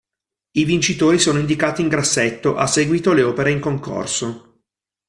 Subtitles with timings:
[0.57, 4.61] I vincitori sono indicati in grassetto, a seguito le opere in concorso.